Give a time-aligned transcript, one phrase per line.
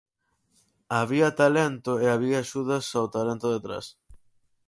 [0.97, 3.85] Había talento e había axudas ao talento detrás.